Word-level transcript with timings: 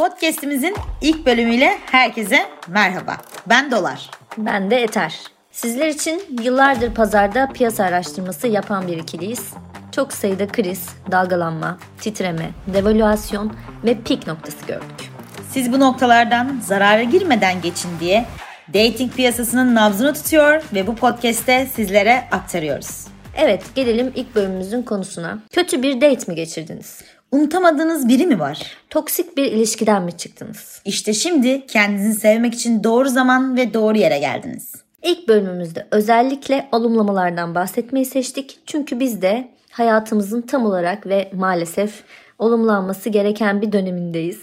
Podcast'imizin 0.00 0.76
ilk 1.00 1.26
bölümüyle 1.26 1.78
herkese 1.86 2.46
merhaba. 2.68 3.16
Ben 3.46 3.70
Dolar. 3.70 4.10
Ben 4.38 4.70
de 4.70 4.82
Eter. 4.82 5.14
Sizler 5.50 5.88
için 5.88 6.22
yıllardır 6.42 6.94
pazarda 6.94 7.48
piyasa 7.54 7.84
araştırması 7.84 8.46
yapan 8.46 8.88
bir 8.88 8.96
ikiliyiz. 8.96 9.52
Çok 9.92 10.12
sayıda 10.12 10.48
kriz, 10.48 10.88
dalgalanma, 11.10 11.78
titreme, 12.00 12.50
devalüasyon 12.66 13.52
ve 13.84 14.00
pik 14.00 14.26
noktası 14.26 14.66
gördük. 14.66 15.10
Siz 15.50 15.72
bu 15.72 15.80
noktalardan 15.80 16.60
zarara 16.64 17.02
girmeden 17.02 17.60
geçin 17.60 17.90
diye 18.00 18.26
dating 18.74 19.14
piyasasının 19.14 19.74
nabzını 19.74 20.14
tutuyor 20.14 20.62
ve 20.74 20.86
bu 20.86 20.96
podcast'te 20.96 21.66
sizlere 21.66 22.28
aktarıyoruz. 22.32 23.06
Evet, 23.36 23.62
gelelim 23.74 24.12
ilk 24.14 24.34
bölümümüzün 24.34 24.82
konusuna. 24.82 25.38
Kötü 25.50 25.82
bir 25.82 26.00
date 26.00 26.32
mi 26.32 26.34
geçirdiniz? 26.34 27.00
Unutamadığınız 27.32 28.08
biri 28.08 28.26
mi 28.26 28.40
var? 28.40 28.76
Toksik 28.90 29.36
bir 29.36 29.52
ilişkiden 29.52 30.02
mi 30.02 30.12
çıktınız? 30.12 30.82
İşte 30.84 31.12
şimdi 31.12 31.66
kendinizi 31.66 32.20
sevmek 32.20 32.54
için 32.54 32.84
doğru 32.84 33.08
zaman 33.08 33.56
ve 33.56 33.74
doğru 33.74 33.98
yere 33.98 34.18
geldiniz. 34.18 34.74
İlk 35.02 35.28
bölümümüzde 35.28 35.86
özellikle 35.90 36.68
olumlamalardan 36.72 37.54
bahsetmeyi 37.54 38.06
seçtik. 38.06 38.58
Çünkü 38.66 39.00
biz 39.00 39.22
de 39.22 39.48
hayatımızın 39.70 40.42
tam 40.42 40.66
olarak 40.66 41.06
ve 41.06 41.30
maalesef 41.34 42.02
olumlanması 42.38 43.08
gereken 43.08 43.62
bir 43.62 43.72
dönemindeyiz. 43.72 44.42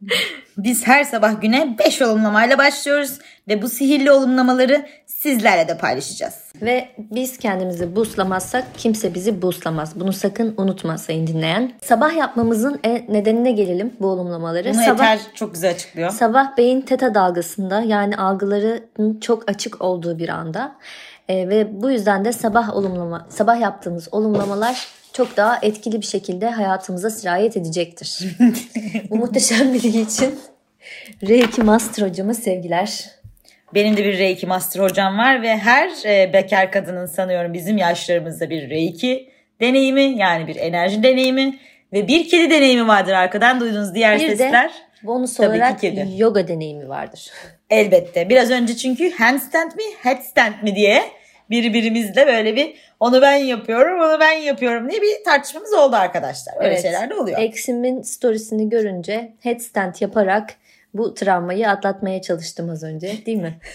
Biz 0.58 0.86
her 0.86 1.04
sabah 1.04 1.40
güne 1.40 1.76
5 1.78 2.02
olumlamayla 2.02 2.58
başlıyoruz 2.58 3.18
ve 3.48 3.62
bu 3.62 3.68
sihirli 3.68 4.10
olumlamaları 4.10 4.86
sizlerle 5.06 5.68
de 5.68 5.78
paylaşacağız. 5.78 6.34
Ve 6.62 6.88
biz 6.98 7.38
kendimizi 7.38 7.96
boostlamazsak 7.96 8.64
kimse 8.76 9.14
bizi 9.14 9.42
boostlamaz. 9.42 10.00
Bunu 10.00 10.12
sakın 10.12 10.54
unutma 10.56 10.98
sayın 10.98 11.26
dinleyen. 11.26 11.72
Sabah 11.82 12.16
yapmamızın 12.16 12.80
e, 12.84 13.06
nedenine 13.08 13.52
gelelim 13.52 13.92
bu 14.00 14.06
olumlamaları. 14.06 14.74
Bunu 14.74 14.84
sabah, 14.84 15.14
Eter 15.14 15.18
çok 15.34 15.54
güzel 15.54 15.70
açıklıyor. 15.70 16.10
Sabah 16.10 16.56
beyin 16.56 16.80
teta 16.80 17.14
dalgasında 17.14 17.80
yani 17.80 18.16
algıların 18.16 19.20
çok 19.20 19.50
açık 19.50 19.82
olduğu 19.82 20.18
bir 20.18 20.28
anda. 20.28 20.76
E, 21.28 21.48
ve 21.48 21.82
bu 21.82 21.90
yüzden 21.90 22.24
de 22.24 22.32
sabah 22.32 22.76
olumlama, 22.76 23.26
sabah 23.30 23.60
yaptığımız 23.60 24.08
olumlamalar 24.12 24.86
çok 25.12 25.36
daha 25.36 25.58
etkili 25.62 26.00
bir 26.00 26.06
şekilde 26.06 26.50
hayatımıza 26.50 27.10
sirayet 27.10 27.56
edecektir. 27.56 28.36
bu 29.10 29.16
muhteşem 29.16 29.74
bilgi 29.74 30.00
için 30.00 30.38
Reiki 31.28 31.62
Master 31.62 32.08
hocama 32.08 32.34
sevgiler. 32.34 33.04
Benim 33.74 33.96
de 33.96 34.04
bir 34.04 34.18
Reiki 34.18 34.46
Master 34.46 34.80
hocam 34.80 35.18
var 35.18 35.42
ve 35.42 35.56
her 35.56 35.90
e, 36.04 36.32
bekar 36.32 36.72
kadının 36.72 37.06
sanıyorum 37.06 37.52
bizim 37.54 37.78
yaşlarımızda 37.78 38.50
bir 38.50 38.70
Reiki 38.70 39.30
deneyimi 39.60 40.02
yani 40.02 40.46
bir 40.46 40.56
enerji 40.56 41.02
deneyimi 41.02 41.58
ve 41.92 42.08
bir 42.08 42.28
kedi 42.28 42.50
deneyimi 42.50 42.88
vardır 42.88 43.12
arkadan 43.12 43.60
duyduğunuz 43.60 43.94
diğer 43.94 44.20
Bir 44.20 44.28
de 44.28 44.36
sesler. 44.36 44.70
bonus 45.02 45.36
Tabii 45.36 45.46
ki 45.46 45.52
olarak 45.62 45.80
kedi. 45.80 46.08
yoga 46.16 46.48
deneyimi 46.48 46.88
vardır. 46.88 47.30
Elbette. 47.70 48.28
Biraz 48.28 48.50
önce 48.50 48.76
çünkü 48.76 49.10
handstand 49.10 49.72
mi 49.72 49.82
headstand 50.02 50.54
mi 50.62 50.74
diye 50.74 51.02
birbirimizle 51.50 52.26
böyle 52.26 52.56
bir 52.56 52.74
onu 53.00 53.22
ben 53.22 53.36
yapıyorum 53.36 54.00
onu 54.00 54.20
ben 54.20 54.32
yapıyorum 54.32 54.90
diye 54.90 55.02
bir 55.02 55.24
tartışmamız 55.24 55.72
oldu 55.72 55.96
arkadaşlar. 55.96 56.54
Öyle 56.58 56.68
Evet. 56.68 56.82
şeyler 56.82 57.10
de 57.10 57.14
oluyor. 57.14 57.38
Eksimin 57.38 58.02
storiesini 58.02 58.68
görünce 58.68 59.32
headstand 59.40 59.94
yaparak 60.00 60.54
bu 60.94 61.14
travmayı 61.14 61.70
atlatmaya 61.70 62.22
çalıştım 62.22 62.70
az 62.70 62.82
önce 62.82 63.26
değil 63.26 63.38
mi? 63.38 63.58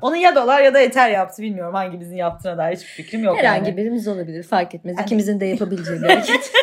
Onu 0.00 0.16
ya 0.16 0.34
dolar 0.34 0.62
ya 0.62 0.74
da 0.74 0.80
eter 0.80 1.10
yaptı 1.10 1.42
bilmiyorum 1.42 1.74
hangimizin 1.74 2.16
yaptığına 2.16 2.58
dair 2.58 2.76
hiçbir 2.76 2.86
fikrim 2.86 3.24
yok. 3.24 3.38
Herhangi 3.38 3.68
yani. 3.68 3.76
birimiz 3.76 4.08
olabilir 4.08 4.42
fark 4.42 4.74
etmez. 4.74 4.96
Yani- 4.96 5.06
İkimizin 5.06 5.40
de 5.40 5.46
yapabileceği 5.46 6.02
bir 6.02 6.08
hareket. 6.08 6.52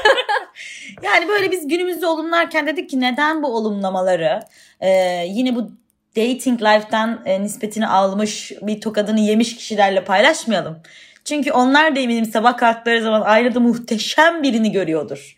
Yani 1.04 1.28
böyle 1.28 1.52
biz 1.52 1.68
günümüzde 1.68 2.08
olumlarken 2.08 2.68
dedik 2.68 2.90
ki 2.90 3.00
neden 3.00 3.44
bu 3.44 3.56
olumlamaları 3.56 4.40
e, 4.80 4.90
yine 5.28 5.56
bu 5.56 5.72
dating 6.16 6.62
life'tan 6.62 7.22
e, 7.26 7.42
nispetini 7.42 7.88
almış 7.88 8.52
bir 8.62 8.82
tokadını 8.82 9.20
yemiş 9.20 9.56
kişilerle 9.56 10.04
paylaşmayalım. 10.04 10.80
Çünkü 11.26 11.52
onlar 11.52 11.96
da 11.96 12.00
eminim 12.00 12.26
sabah 12.26 12.58
kalktıkları 12.58 13.02
zaman 13.02 13.22
aynada 13.22 13.60
muhteşem 13.60 14.44
birini 14.44 14.72
görüyordur. 14.72 15.36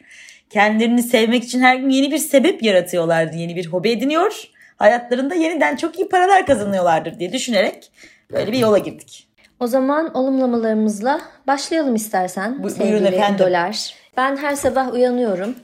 Kendilerini 0.58 1.04
sevmek 1.04 1.44
için 1.44 1.62
her 1.62 1.76
gün 1.76 1.90
yeni 1.90 2.12
bir 2.12 2.18
sebep 2.18 2.64
yaratıyorlardı. 2.64 3.36
Yeni 3.36 3.56
bir 3.56 3.66
hobi 3.68 3.90
ediniyor. 3.90 4.44
Hayatlarında 4.76 5.36
yeniden 5.36 5.76
çok 5.76 6.00
iyi 6.00 6.10
paralar 6.10 6.46
kazanıyorlardır 6.46 7.20
diye 7.20 7.34
düşünerek 7.34 7.92
böyle 8.32 8.52
bir 8.52 8.58
yola 8.58 8.78
girdik. 8.78 9.28
o 9.60 9.68
zaman 9.68 10.14
olumlamalarımızla 10.18 11.22
başlayalım 11.48 11.96
istersen 11.96 12.64
Bu- 12.64 12.70
sevgili 12.70 12.92
buyurun 12.92 13.06
efendim. 13.06 13.46
dolar. 13.46 13.94
Ben 14.18 14.38
her 14.38 14.56
sabah 14.56 14.94
uyanıyorum. 14.94 15.56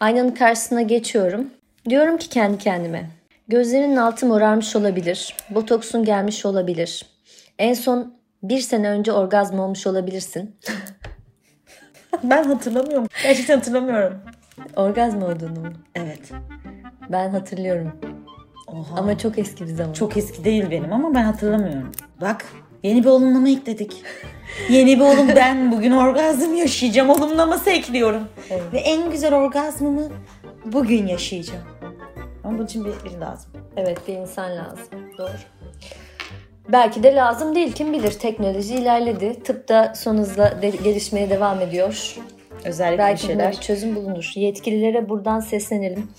Aynanın 0.00 0.30
karşısına 0.30 0.82
geçiyorum. 0.82 1.50
Diyorum 1.88 2.16
ki 2.18 2.28
kendi 2.28 2.58
kendime. 2.58 3.10
Gözlerinin 3.48 3.96
altı 3.96 4.26
morarmış 4.26 4.76
olabilir. 4.76 5.36
Botoksun 5.50 6.04
gelmiş 6.04 6.46
olabilir. 6.46 7.06
En 7.58 7.74
son 7.74 8.14
bir 8.42 8.60
sene 8.60 8.88
önce 8.90 9.12
orgazm 9.12 9.58
olmuş 9.58 9.86
olabilirsin. 9.86 10.56
Ben 12.22 12.44
hatırlamıyorum. 12.44 13.06
Gerçekten 13.22 13.56
hatırlamıyorum. 13.56 14.18
orgazm 14.76 15.22
olduğunu 15.22 15.60
mu? 15.60 15.72
Evet. 15.94 16.32
Ben 17.08 17.30
hatırlıyorum. 17.30 17.92
Oha. 18.66 18.96
Ama 18.96 19.18
çok 19.18 19.38
eski 19.38 19.64
bir 19.64 19.74
zaman. 19.74 19.92
Çok 19.92 20.16
eski 20.16 20.44
değil 20.44 20.70
benim 20.70 20.92
ama 20.92 21.14
ben 21.14 21.22
hatırlamıyorum. 21.24 21.92
Bak 22.20 22.44
yeni 22.82 23.02
bir 23.04 23.08
olumlama 23.08 23.48
ekledik. 23.48 24.02
Yeni 24.70 24.96
bir 24.96 25.04
olum 25.04 25.28
ben 25.36 25.72
bugün 25.72 25.90
orgazm 25.90 26.54
yaşayacağım 26.54 27.10
olumlaması 27.10 27.70
ekliyorum. 27.70 28.22
Evet. 28.50 28.62
Ve 28.72 28.78
en 28.78 29.10
güzel 29.10 29.34
orgazmımı 29.34 30.08
bugün 30.64 31.06
yaşayacağım. 31.06 31.64
Ama 32.44 32.58
bunun 32.58 32.66
için 32.66 32.84
bir, 32.84 32.90
biri 33.04 33.20
lazım. 33.20 33.52
Evet 33.76 33.98
bir 34.08 34.14
insan 34.14 34.50
lazım. 34.50 34.88
Doğru. 35.18 35.30
Belki 36.72 37.02
de 37.02 37.14
lazım 37.14 37.54
değil 37.54 37.72
kim 37.72 37.92
bilir. 37.92 38.10
Teknoloji 38.12 38.74
ilerledi. 38.74 39.42
Tıp 39.42 39.68
da 39.68 39.92
son 39.96 40.18
hızla 40.18 40.62
de- 40.62 40.68
gelişmeye 40.84 41.30
devam 41.30 41.60
ediyor. 41.60 42.16
Özellikle 42.64 42.98
Belki 42.98 43.22
şeyler. 43.26 43.52
bir 43.52 43.56
çözüm 43.56 43.96
bulunur. 43.96 44.32
Yetkililere 44.36 45.08
buradan 45.08 45.40
seslenelim. 45.40 46.10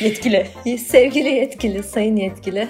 Yetkili. 0.00 0.46
Sevgili 0.78 1.28
yetkili, 1.28 1.82
sayın 1.82 2.16
yetkili. 2.16 2.68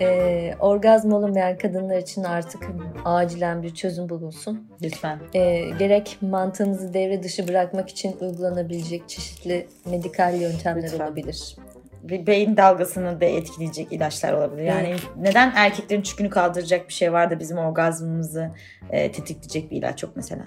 Ee, 0.00 0.54
orgazm 0.60 1.12
olamayan 1.12 1.58
kadınlar 1.58 1.98
için 1.98 2.24
artık 2.24 2.62
acilen 3.04 3.62
bir 3.62 3.74
çözüm 3.74 4.08
bulunsun. 4.08 4.68
Lütfen. 4.82 5.18
Ee, 5.34 5.60
gerek 5.78 6.16
mantığınızı 6.20 6.94
devre 6.94 7.22
dışı 7.22 7.48
bırakmak 7.48 7.88
için 7.88 8.16
uygulanabilecek 8.20 9.08
çeşitli 9.08 9.66
medikal 9.84 10.40
yöntemler 10.40 10.82
Lütfen. 10.82 10.98
olabilir. 11.06 11.56
Bir 12.02 12.26
beyin 12.26 12.56
dalgasını 12.56 13.20
da 13.20 13.24
etkileyecek 13.24 13.92
ilaçlar 13.92 14.32
olabilir. 14.32 14.62
Yani 14.62 14.94
neden 15.16 15.52
erkeklerin 15.56 16.02
çükünü 16.02 16.30
kaldıracak 16.30 16.88
bir 16.88 16.92
şey 16.92 17.12
var 17.12 17.30
da 17.30 17.38
bizim 17.38 17.58
orgazmımızı 17.58 18.50
e, 18.90 19.12
tetikleyecek 19.12 19.70
bir 19.70 19.76
ilaç 19.76 20.02
yok 20.02 20.12
mesela. 20.16 20.42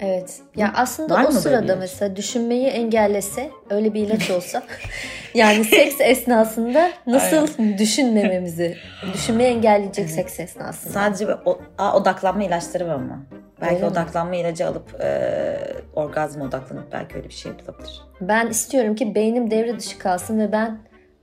Evet. 0.00 0.38
Ya 0.56 0.72
aslında 0.76 1.14
Var 1.14 1.24
o 1.28 1.30
sırada 1.32 1.76
mesela 1.76 2.16
düşünmeyi 2.16 2.66
engellese, 2.66 3.50
öyle 3.70 3.94
bir 3.94 4.00
ilaç 4.06 4.30
olsa 4.30 4.62
yani 5.34 5.64
seks 5.64 6.00
esnasında 6.00 6.90
nasıl 7.06 7.48
düşünmememizi, 7.78 8.76
düşünmeyi 9.14 9.48
engelleyecek 9.50 10.10
seks 10.10 10.40
esnasında. 10.40 10.92
Sadece 10.92 11.26
o- 11.44 11.58
Aa, 11.78 11.96
odaklanma 11.96 12.44
ilaçları 12.44 12.86
var 12.88 12.94
ama. 12.94 13.22
Belki 13.60 13.74
Öyle 13.74 13.84
mi? 13.84 13.90
odaklanma 13.92 14.36
ilacı 14.36 14.66
alıp 14.66 15.00
e, 15.00 15.56
orgazma 15.94 16.44
odaklanıp 16.44 16.92
belki 16.92 17.16
öyle 17.16 17.28
bir 17.28 17.34
şey 17.34 17.52
yapılabilir. 17.52 18.02
Ben 18.20 18.46
istiyorum 18.46 18.94
ki 18.94 19.14
beynim 19.14 19.50
devre 19.50 19.78
dışı 19.78 19.98
kalsın 19.98 20.38
ve 20.40 20.52
ben 20.52 20.78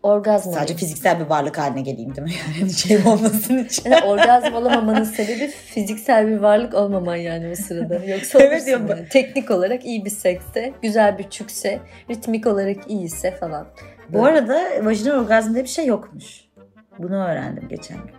orgazm 0.07 0.43
Sadece 0.51 0.63
olayım. 0.63 0.77
fiziksel 0.77 1.19
bir 1.19 1.25
varlık 1.25 1.57
haline 1.57 1.81
geleyim 1.81 2.15
değil 2.15 2.27
mi? 2.27 2.33
Yani 2.61 2.73
şey 2.73 2.97
olmasın 3.05 3.57
için. 3.57 3.89
Yani 3.89 4.05
orgazm 4.05 4.53
olamamanın 4.53 5.03
sebebi 5.03 5.47
fiziksel 5.47 6.27
bir 6.27 6.37
varlık 6.37 6.73
olmaman 6.73 7.15
yani 7.15 7.49
o 7.51 7.55
sırada. 7.55 7.95
Yoksa 8.05 8.39
Evet 8.39 8.67
yani. 8.67 9.09
Teknik 9.09 9.51
olarak 9.51 9.85
iyi 9.85 10.05
bir 10.05 10.09
sekste, 10.09 10.73
güzel 10.81 11.17
bir 11.17 11.29
çükse, 11.29 11.79
ritmik 12.09 12.47
olarak 12.47 12.91
iyiyse 12.91 13.31
falan. 13.31 13.67
Bu 14.09 14.25
arada 14.25 14.63
vajinal 14.81 15.19
orgazm 15.19 15.53
diye 15.53 15.63
bir 15.63 15.69
şey 15.69 15.85
yokmuş. 15.85 16.41
Bunu 16.99 17.15
öğrendim 17.15 17.67
geçen 17.69 17.97
gün. 17.97 18.16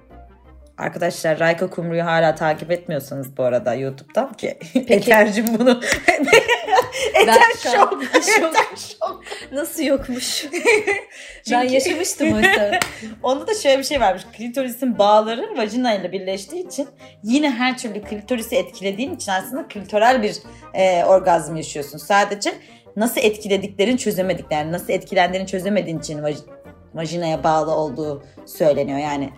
Arkadaşlar 0.79 1.39
Rayka 1.41 1.71
Kumru'yu 1.71 2.05
hala 2.05 2.35
takip 2.35 2.71
etmiyorsanız 2.71 3.37
bu 3.37 3.43
arada 3.43 3.75
YouTube'dan 3.75 4.33
ki 4.33 4.59
Eter'cim 4.75 5.47
bunu 5.59 5.81
Eter 7.15 7.35
şok. 7.63 7.73
şok. 8.03 8.03
Eter 8.03 8.77
şok. 8.77 9.23
Nasıl 9.53 9.83
yokmuş? 9.83 10.45
ben 10.53 11.61
Çünkü- 11.63 11.75
yaşamıştım 11.75 12.33
oysa. 12.33 12.79
Onda 13.23 13.47
da 13.47 13.55
şöyle 13.55 13.79
bir 13.79 13.85
şey 13.85 14.01
varmış. 14.01 14.23
Klitorisin 14.37 14.99
bağları 14.99 15.57
vajina 15.57 15.95
ile 15.95 16.13
birleştiği 16.13 16.67
için 16.67 16.89
yine 17.23 17.51
her 17.51 17.79
türlü 17.79 18.03
klitorisi 18.03 18.57
etkilediğin 18.57 19.15
için 19.17 19.33
aslında 19.33 19.69
klitoral 19.69 20.23
bir 20.23 20.37
e, 20.75 21.05
orgazm 21.05 21.57
yaşıyorsun. 21.57 21.99
Sadece 21.99 22.53
nasıl 22.97 23.21
etkilediklerini 23.21 23.99
çözemediklerini, 23.99 24.73
nasıl 24.73 24.93
etkilendiğini 24.93 25.47
çözemediğin 25.47 25.99
için 25.99 26.19
vaj- 26.19 26.47
vajinaya 26.95 27.45
bağlı 27.45 27.71
olduğu 27.71 28.25
söyleniyor. 28.47 28.99
Yani 28.99 29.31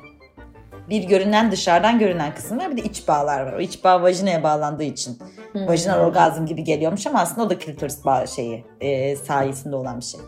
bir 0.89 1.03
görünen 1.05 1.53
dışarıdan 1.53 1.99
görünen 1.99 2.35
kısım 2.35 2.59
var 2.59 2.71
bir 2.71 2.77
de 2.77 2.83
iç 2.89 3.09
bağlar 3.09 3.47
var. 3.47 3.53
O 3.53 3.61
iç 3.61 3.85
bağ 3.85 4.03
vajinaya 4.03 4.43
bağlandığı 4.43 4.83
için 4.85 5.19
Hmm. 5.53 5.67
vajinal 5.69 6.01
orgazm 6.01 6.47
gibi 6.47 6.65
geliyormuş 6.65 7.07
ama 7.07 7.21
aslında 7.21 7.47
o 7.47 7.51
da 7.51 7.59
klitoris 7.59 8.05
bağ 8.05 8.27
şeyi 8.27 8.65
e, 8.81 9.17
sayesinde 9.17 9.77
olan 9.77 10.01
bir 10.01 10.05
şey. 10.05 10.21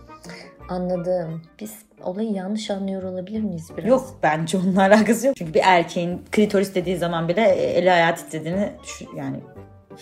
Anladım. 0.69 1.43
Biz 1.61 1.73
olayı 2.03 2.31
yanlış 2.33 2.71
anlıyor 2.71 3.03
olabilir 3.03 3.41
miyiz 3.41 3.69
biraz? 3.77 3.89
Yok 3.89 4.19
bence 4.23 4.59
onunla 4.59 4.81
alakası 4.83 5.27
yok. 5.27 5.37
Çünkü 5.37 5.55
bir 5.55 5.61
erkeğin 5.65 6.23
klitoris 6.33 6.75
dediği 6.75 6.97
zaman 6.97 7.29
bile 7.29 7.43
eli 7.49 7.93
ayağı 7.93 8.17
titrediğini 8.17 8.73
düşün- 8.83 9.09
yani 9.17 9.37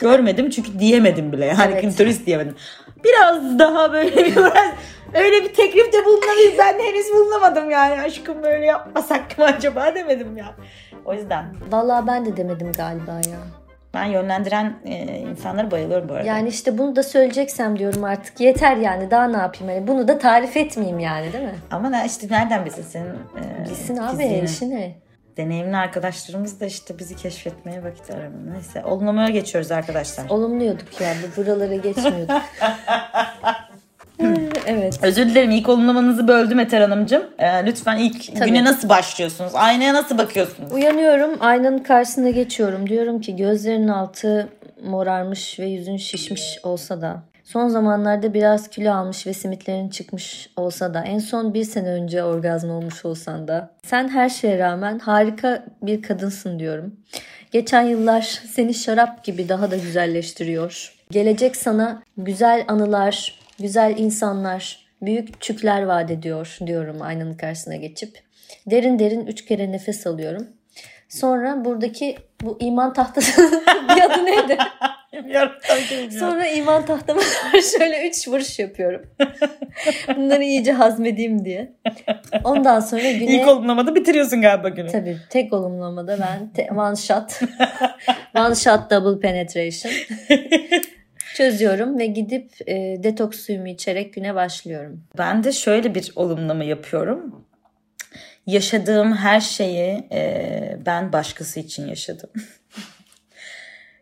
görmedim 0.00 0.50
çünkü 0.50 0.78
diyemedim 0.78 1.32
bile. 1.32 1.46
Yani 1.46 1.72
Evet. 1.72 1.82
klitoris 1.82 2.26
diyemedim. 2.26 2.54
Biraz 3.04 3.58
daha 3.58 3.92
böyle 3.92 4.16
bir 4.16 4.36
biraz 4.36 4.70
öyle 5.14 5.44
bir 5.44 5.54
teklifte 5.54 6.04
bulunabilir. 6.04 6.58
Ben 6.58 6.78
henüz 6.78 7.06
bulunamadım 7.14 7.70
yani. 7.70 8.02
Aşkım 8.02 8.42
böyle 8.42 8.66
yapmasak 8.66 9.38
mı 9.38 9.44
acaba 9.44 9.94
demedim 9.94 10.36
ya. 10.36 10.54
O 11.04 11.14
yüzden 11.14 11.44
Vallahi 11.70 12.06
ben 12.06 12.26
de 12.26 12.36
demedim 12.36 12.72
galiba 12.76 13.12
ya. 13.12 13.38
ben 13.94 14.04
yönlendiren 14.04 14.74
e, 14.84 14.94
insanlara 15.18 15.70
bayılıyorum 15.70 16.08
bu 16.08 16.12
arada. 16.14 16.26
Yani 16.26 16.48
işte 16.48 16.78
bunu 16.78 16.96
da 16.96 17.02
söyleyeceksem 17.02 17.78
diyorum 17.78 18.04
artık 18.04 18.40
yeter 18.40 18.76
yani 18.76 19.10
daha 19.10 19.24
ne 19.28 19.36
yapayım 19.36 19.74
hani 19.74 19.86
bunu 19.86 20.08
da 20.08 20.18
tarif 20.18 20.56
etmeyeyim 20.56 20.98
yani 20.98 21.32
değil 21.32 21.44
mi? 21.44 21.54
Ama 21.70 22.04
işte 22.04 22.26
nereden 22.30 22.64
bilsin 22.64 22.82
senin 22.82 23.06
e, 23.06 23.70
Bilsin 23.70 23.96
abi 23.96 24.42
işi 24.44 24.70
ne? 24.70 24.94
Deneyimli 25.36 25.76
arkadaşlarımız 25.76 26.60
da 26.60 26.66
işte 26.66 26.98
bizi 26.98 27.16
keşfetmeye 27.16 27.84
vakit 27.84 28.10
aramıyor. 28.10 28.54
Neyse 28.54 28.84
olumlamaya 28.84 29.28
geçiyoruz 29.28 29.70
arkadaşlar. 29.70 30.28
Olumluyorduk 30.28 31.00
ya 31.00 31.14
bu 31.22 31.42
buralara 31.42 31.76
geçmiyorduk. 31.76 32.42
evet. 34.66 34.98
Özür 35.02 35.26
dilerim 35.26 35.50
ilk 35.50 35.68
olumlamanızı 35.68 36.28
böldüm 36.28 36.58
Eter 36.58 36.80
Hanımcığım. 36.80 37.22
Ee, 37.38 37.66
lütfen 37.66 37.96
ilk 37.96 38.36
Tabii. 38.36 38.48
güne 38.48 38.64
nasıl 38.64 38.88
başlıyorsunuz? 38.88 39.52
Aynaya 39.54 39.94
nasıl 39.94 40.18
bakıyorsunuz? 40.18 40.72
Uyanıyorum 40.72 41.30
aynanın 41.40 41.78
karşısına 41.78 42.30
geçiyorum. 42.30 42.88
Diyorum 42.88 43.20
ki 43.20 43.36
gözlerinin 43.36 43.88
altı 43.88 44.48
morarmış 44.84 45.60
ve 45.60 45.66
yüzün 45.66 45.96
şişmiş 45.96 46.58
olsa 46.62 47.00
da 47.00 47.22
son 47.52 47.68
zamanlarda 47.68 48.34
biraz 48.34 48.68
kilo 48.68 48.92
almış 48.92 49.26
ve 49.26 49.32
simitlerin 49.32 49.88
çıkmış 49.88 50.50
olsa 50.56 50.94
da 50.94 51.04
en 51.04 51.18
son 51.18 51.54
bir 51.54 51.64
sene 51.64 51.88
önce 51.88 52.24
orgazm 52.24 52.70
olmuş 52.70 53.04
olsan 53.04 53.48
da 53.48 53.70
sen 53.84 54.08
her 54.08 54.28
şeye 54.28 54.58
rağmen 54.58 54.98
harika 54.98 55.64
bir 55.82 56.02
kadınsın 56.02 56.58
diyorum. 56.58 56.96
Geçen 57.50 57.82
yıllar 57.82 58.22
seni 58.22 58.74
şarap 58.74 59.24
gibi 59.24 59.48
daha 59.48 59.70
da 59.70 59.76
güzelleştiriyor. 59.76 60.94
Gelecek 61.10 61.56
sana 61.56 62.02
güzel 62.16 62.64
anılar, 62.68 63.38
güzel 63.58 63.94
insanlar, 63.98 64.86
büyük 65.02 65.40
çükler 65.40 65.82
vaat 65.82 66.10
ediyor 66.10 66.58
diyorum 66.66 67.02
aynanın 67.02 67.34
karşısına 67.34 67.76
geçip. 67.76 68.22
Derin 68.66 68.98
derin 68.98 69.26
üç 69.26 69.44
kere 69.44 69.72
nefes 69.72 70.06
alıyorum. 70.06 70.48
Sonra 71.08 71.64
buradaki 71.64 72.16
bu 72.42 72.58
iman 72.60 72.92
tahtası 72.92 73.42
bir 73.96 74.02
adı 74.02 74.24
neydi? 74.26 74.58
Sonra 76.18 76.46
iman 76.46 76.86
tahtama 76.86 77.20
şöyle 77.78 78.08
üç 78.08 78.28
vuruş 78.28 78.58
yapıyorum. 78.58 79.02
Bunları 80.16 80.44
iyice 80.44 80.72
hazmedeyim 80.72 81.44
diye. 81.44 81.72
Ondan 82.44 82.80
sonra 82.80 83.10
güne... 83.10 83.36
İlk 83.36 83.48
olumlamada 83.48 83.94
bitiriyorsun 83.94 84.42
galiba 84.42 84.68
günü. 84.68 84.90
Tabii 84.90 85.16
tek 85.30 85.52
olumlamada 85.52 86.18
ben 86.20 86.52
te- 86.52 86.72
one 86.72 86.96
shot. 86.96 87.40
one 88.36 88.54
shot 88.54 88.90
double 88.90 89.20
penetration. 89.20 89.92
Çözüyorum 91.34 91.98
ve 91.98 92.06
gidip 92.06 92.50
e, 92.66 92.74
detoks 93.02 93.40
suyumu 93.40 93.68
içerek 93.68 94.14
güne 94.14 94.34
başlıyorum. 94.34 95.04
Ben 95.18 95.44
de 95.44 95.52
şöyle 95.52 95.94
bir 95.94 96.12
olumlama 96.16 96.64
yapıyorum. 96.64 97.46
Yaşadığım 98.46 99.16
her 99.16 99.40
şeyi 99.40 100.04
e, 100.12 100.76
ben 100.86 101.12
başkası 101.12 101.60
için 101.60 101.88
yaşadım. 101.88 102.30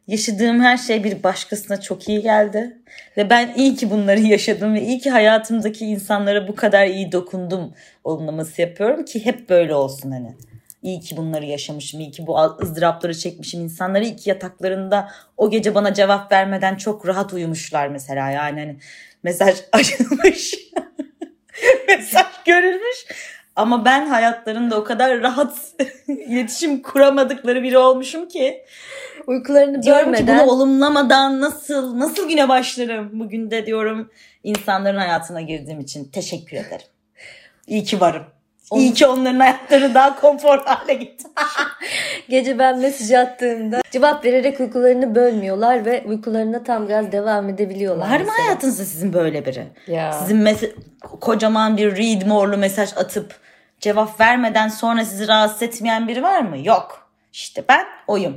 Yaşadığım 0.09 0.61
her 0.61 0.77
şey 0.77 1.05
bir 1.05 1.23
başkasına 1.23 1.81
çok 1.81 2.09
iyi 2.09 2.23
geldi. 2.23 2.77
Ve 3.17 3.31
ben 3.31 3.55
iyi 3.57 3.77
ki 3.77 3.91
bunları 3.91 4.21
yaşadım 4.21 4.75
ve 4.75 4.83
iyi 4.83 4.99
ki 4.99 5.11
hayatımdaki 5.11 5.87
insanlara 5.87 6.49
bu 6.49 6.55
kadar 6.55 6.87
iyi 6.87 7.13
dokundum 7.13 7.75
olumlaması 8.05 8.61
yapıyorum 8.61 9.05
ki 9.05 9.25
hep 9.25 9.49
böyle 9.49 9.75
olsun 9.75 10.11
hani. 10.11 10.35
İyi 10.83 11.01
ki 11.01 11.17
bunları 11.17 11.45
yaşamışım, 11.45 12.01
iyi 12.01 12.11
ki 12.11 12.27
bu 12.27 12.39
ızdırapları 12.63 13.19
çekmişim. 13.19 13.61
İnsanları 13.61 14.05
iyi 14.05 14.17
ki 14.17 14.31
yataklarında 14.31 15.11
o 15.37 15.51
gece 15.51 15.75
bana 15.75 15.95
cevap 15.95 16.33
vermeden 16.33 16.77
çok 16.77 17.07
rahat 17.07 17.33
uyumuşlar 17.33 17.89
mesela. 17.89 18.31
Yani 18.31 18.61
hani 18.61 18.77
mesaj 19.23 19.57
açılmış, 19.73 20.55
mesaj 21.89 22.27
görülmüş. 22.47 23.07
Ama 23.59 23.85
ben 23.85 24.07
hayatlarında 24.07 24.81
o 24.81 24.85
kadar 24.85 25.23
rahat 25.23 25.57
iletişim 26.09 26.83
kuramadıkları 26.83 27.63
biri 27.63 27.79
olmuşum 27.79 28.29
ki. 28.29 28.65
Uykularını 29.27 29.83
Diyorum 29.83 30.05
ki 30.05 30.07
bölmeden 30.07 30.39
bunu 30.39 30.51
olumlamadan 30.51 31.41
nasıl 31.41 31.99
nasıl 31.99 32.29
güne 32.29 32.49
başlarım? 32.49 33.11
Bugün 33.13 33.51
de 33.51 33.67
diyorum 33.67 34.11
insanların 34.45 34.99
hayatına 34.99 35.41
girdiğim 35.41 35.81
için 35.81 36.05
teşekkür 36.05 36.57
ederim. 36.57 36.87
İyi 37.67 37.85
ki 37.85 38.01
varım. 38.01 38.25
İyi 38.75 38.95
ki 38.95 39.07
onların 39.07 39.41
hayatları 39.41 39.95
daha 39.95 40.21
konforlu 40.21 40.63
hale 40.65 40.95
gitti. 40.95 41.29
gece 42.29 42.59
ben 42.59 42.79
mesaj 42.79 43.13
attığımda 43.13 43.81
cevap 43.91 44.25
vererek 44.25 44.61
uykularını 44.61 45.15
bölmüyorlar 45.15 45.85
ve 45.85 46.05
uykularına 46.07 46.63
tam 46.65 46.87
gaz 46.89 47.13
devam 47.13 47.49
edebiliyorlar. 47.49 48.11
Var 48.11 48.21
mı 48.21 48.25
mesela. 48.27 48.45
hayatınızda 48.47 48.85
sizin 48.85 49.13
böyle 49.13 49.47
biri? 49.47 49.67
Ya. 49.87 50.13
Sizin 50.13 50.43
mes- 50.43 50.73
kocaman 51.21 51.77
bir 51.77 51.97
read 51.97 52.27
more'lu 52.27 52.57
mesaj 52.59 52.97
atıp 52.97 53.37
cevap 53.81 54.21
vermeden 54.21 54.69
sonra 54.69 55.05
sizi 55.05 55.29
rahatsız 55.29 55.63
etmeyen 55.63 56.09
biri 56.09 56.23
var 56.23 56.41
mı? 56.41 56.59
Yok. 56.59 57.09
İşte 57.33 57.65
ben 57.69 57.87
oyum. 58.07 58.37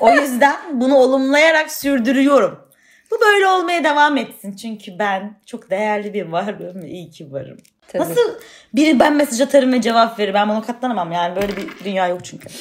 o 0.00 0.10
yüzden 0.12 0.56
bunu 0.72 0.94
olumlayarak 0.96 1.70
sürdürüyorum. 1.70 2.60
Bu 3.10 3.16
böyle 3.20 3.46
olmaya 3.46 3.84
devam 3.84 4.16
etsin. 4.16 4.56
Çünkü 4.56 4.98
ben 4.98 5.36
çok 5.46 5.70
değerli 5.70 6.14
bir 6.14 6.26
varlığım 6.26 6.84
iyi 6.86 7.10
ki 7.10 7.32
varım. 7.32 7.56
Tabii. 7.88 8.02
Nasıl 8.02 8.34
biri 8.74 9.00
ben 9.00 9.14
mesaj 9.16 9.40
atarım 9.40 9.72
ve 9.72 9.80
cevap 9.80 10.18
verir? 10.18 10.34
Ben 10.34 10.48
buna 10.48 10.62
katlanamam 10.62 11.12
yani. 11.12 11.36
Böyle 11.36 11.56
bir 11.56 11.84
dünya 11.84 12.08
yok 12.08 12.24
çünkü. 12.24 12.48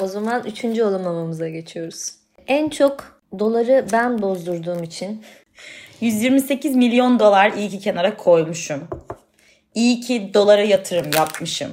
O 0.00 0.06
zaman 0.06 0.42
üçüncü 0.46 0.82
olumlamamıza 0.82 1.48
geçiyoruz. 1.48 2.12
En 2.46 2.68
çok 2.68 3.22
doları 3.38 3.86
ben 3.92 4.22
bozdurduğum 4.22 4.82
için 4.82 5.24
128 6.00 6.76
milyon 6.76 7.18
dolar 7.18 7.52
iyi 7.52 7.68
ki 7.68 7.78
kenara 7.78 8.16
koymuşum. 8.16 8.88
İyi 9.74 10.00
ki 10.00 10.30
dolara 10.34 10.62
yatırım 10.62 11.10
yapmışım. 11.16 11.70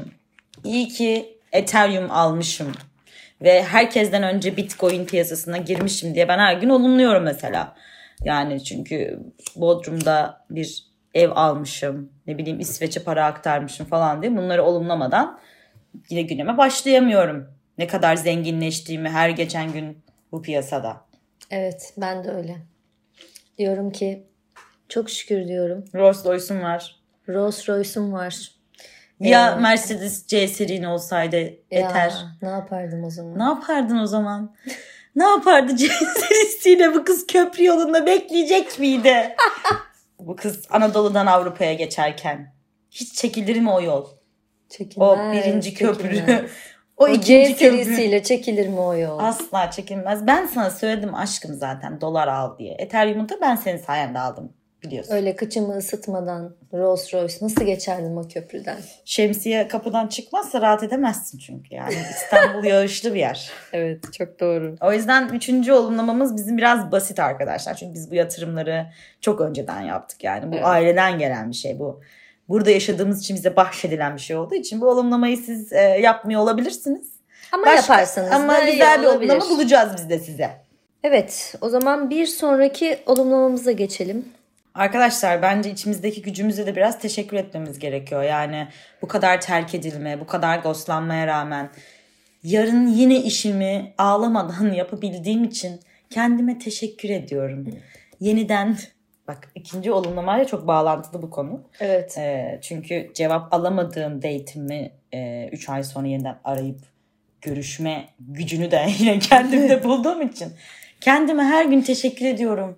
İyi 0.63 0.87
ki 0.87 1.37
Ethereum 1.51 2.11
almışım. 2.11 2.71
Ve 3.41 3.63
herkesten 3.63 4.23
önce 4.23 4.57
Bitcoin 4.57 5.05
piyasasına 5.05 5.57
girmişim 5.57 6.15
diye 6.15 6.27
ben 6.27 6.39
her 6.39 6.53
gün 6.53 6.69
olumluyorum 6.69 7.23
mesela. 7.23 7.75
Yani 8.23 8.63
çünkü 8.63 9.19
Bodrum'da 9.55 10.45
bir 10.49 10.85
ev 11.13 11.29
almışım. 11.35 12.09
Ne 12.27 12.37
bileyim 12.37 12.59
İsveç'e 12.59 13.03
para 13.03 13.25
aktarmışım 13.25 13.85
falan 13.85 14.21
diye 14.21 14.37
bunları 14.37 14.63
olumlamadan 14.63 15.39
yine 16.09 16.21
güneme 16.21 16.57
başlayamıyorum. 16.57 17.53
Ne 17.77 17.87
kadar 17.87 18.15
zenginleştiğimi 18.15 19.09
her 19.09 19.29
geçen 19.29 19.73
gün 19.73 19.97
bu 20.31 20.41
piyasada. 20.41 21.01
evet 21.51 21.93
ben 21.97 22.23
de 22.23 22.31
öyle. 22.31 22.57
Diyorum 23.57 23.91
ki 23.91 24.23
çok 24.89 25.09
şükür 25.09 25.47
diyorum. 25.47 25.85
Rolls 25.95 26.25
Royce'um 26.25 26.61
var. 26.63 26.99
Rolls 27.29 27.69
Royce'um 27.69 28.13
var. 28.13 28.51
Ya 29.19 29.49
Evet. 29.51 29.61
Mercedes 29.61 30.27
C 30.27 30.47
serin 30.47 30.83
olsaydı 30.83 31.35
Ya, 31.37 31.51
yeter. 31.71 32.13
ne 32.41 32.49
yapardım 32.49 33.03
o 33.03 33.09
zaman? 33.09 33.39
Ne 33.39 33.43
yapardın 33.43 33.97
o 33.97 34.05
zaman? 34.05 34.55
ne 35.15 35.23
yapardı 35.23 35.75
C 35.75 35.87
serisiyle 35.87 36.93
bu 36.95 37.03
kız 37.03 37.27
köprü 37.27 37.63
yolunda 37.63 38.05
bekleyecek 38.05 38.79
miydi? 38.79 39.35
bu 40.19 40.35
kız 40.35 40.65
Anadolu'dan 40.69 41.25
Avrupa'ya 41.25 41.73
geçerken. 41.73 42.53
Hiç 42.91 43.13
çekilir 43.13 43.61
mi 43.61 43.71
o 43.71 43.81
yol? 43.81 44.07
Çekilmez. 44.69 45.09
O 45.09 45.31
birinci 45.31 45.73
köprü. 45.73 46.15
çekilmez. 46.15 46.41
o, 46.97 47.03
O 47.03 47.07
ikinci 47.07 47.49
C 47.49 47.55
serisiyle 47.55 48.23
çekilir 48.23 48.67
mi 48.67 48.79
o 48.79 48.93
yol? 48.93 49.19
Asla 49.19 49.71
çekilmez. 49.71 50.27
Ben 50.27 50.45
sana 50.45 50.71
söyledim 50.71 51.15
aşkım 51.15 51.53
zaten 51.55 52.01
dolar 52.01 52.27
al 52.27 52.57
diye. 52.57 52.75
Ethereum'u 52.79 53.29
da 53.29 53.41
ben 53.41 53.55
senin 53.55 53.77
sayende 53.77 54.19
aldım 54.19 54.53
biliyorsun. 54.83 55.13
Öyle 55.15 55.35
kıçımı 55.35 55.77
ısıtmadan 55.77 56.55
Rolls 56.73 57.13
Royce 57.13 57.35
nasıl 57.41 57.63
geçerdim 57.65 58.17
o 58.17 58.27
köprüden? 58.27 58.77
Şemsiye 59.05 59.67
kapıdan 59.67 60.07
çıkmazsa 60.07 60.61
rahat 60.61 60.83
edemezsin 60.83 61.37
çünkü 61.37 61.75
yani. 61.75 61.93
İstanbul 62.09 62.63
yağışlı 62.67 63.13
bir 63.13 63.19
yer. 63.19 63.51
Evet 63.73 64.13
çok 64.17 64.39
doğru. 64.39 64.75
O 64.81 64.93
yüzden 64.93 65.27
üçüncü 65.29 65.71
olumlamamız 65.73 66.35
bizim 66.37 66.57
biraz 66.57 66.91
basit 66.91 67.19
arkadaşlar. 67.19 67.73
Çünkü 67.75 67.93
biz 67.93 68.11
bu 68.11 68.15
yatırımları 68.15 68.85
çok 69.21 69.41
önceden 69.41 69.81
yaptık. 69.81 70.23
Yani 70.23 70.51
bu 70.51 70.55
Evet. 70.55 70.65
aileden 70.65 71.19
gelen 71.19 71.49
bir 71.49 71.55
şey 71.55 71.79
bu. 71.79 72.01
Burada 72.49 72.71
yaşadığımız 72.71 73.19
için 73.19 73.35
bize 73.35 73.55
bahşedilen 73.55 74.15
bir 74.15 74.21
şey 74.21 74.35
olduğu 74.35 74.55
için 74.55 74.81
bu 74.81 74.87
olumlamayı 74.89 75.37
siz 75.37 75.73
e, 75.73 75.81
yapmıyor 75.81 76.41
olabilirsiniz. 76.41 77.07
Ama 77.51 77.65
Başka- 77.65 77.93
yaparsanız 77.93 78.31
Ama 78.31 78.59
güzel 78.59 79.01
bir 79.01 79.07
olabilir. 79.07 79.29
olumlama 79.33 79.49
bulacağız 79.55 79.91
biz 79.97 80.09
de 80.09 80.19
size. 80.19 80.49
Evet 81.03 81.55
o 81.61 81.69
zaman 81.69 82.09
bir 82.09 82.25
sonraki 82.25 82.97
olumlamamıza 83.05 83.71
geçelim. 83.71 84.25
Arkadaşlar 84.79 85.41
bence 85.41 85.71
içimizdeki 85.71 86.21
gücümüze 86.21 86.65
de 86.65 86.75
biraz 86.75 86.99
teşekkür 86.99 87.37
etmemiz 87.37 87.79
gerekiyor. 87.79 88.23
Yani 88.23 88.67
bu 89.01 89.07
kadar 89.07 89.41
terk 89.41 89.75
edilme, 89.75 90.19
bu 90.19 90.27
kadar 90.27 90.59
ghostlanmaya 90.59 91.27
rağmen 91.27 91.69
yarın 92.43 92.87
yine 92.87 93.17
işimi 93.17 93.93
ağlamadan 93.97 94.71
yapabildiğim 94.73 95.43
için 95.43 95.79
kendime 96.09 96.59
teşekkür 96.59 97.09
ediyorum. 97.09 97.67
Yeniden 98.19 98.77
bak 99.27 99.51
ikinci 99.55 99.91
olumlamayla 99.91 100.45
çok 100.45 100.67
bağlantılı 100.67 101.21
bu 101.21 101.29
konu. 101.29 101.63
Evet. 101.79 102.17
Ee, 102.17 102.59
çünkü 102.61 103.11
cevap 103.13 103.53
alamadığım 103.53 104.21
date'imi 104.21 104.91
3 105.51 105.69
ay 105.69 105.83
sonra 105.83 106.07
yeniden 106.07 106.39
arayıp 106.43 106.79
görüşme 107.41 108.09
gücünü 108.19 108.71
de 108.71 108.87
yine 108.99 109.19
kendimde 109.19 109.83
bulduğum 109.83 110.21
için 110.21 110.53
kendime 111.01 111.43
her 111.43 111.65
gün 111.65 111.81
teşekkür 111.81 112.25
ediyorum. 112.25 112.77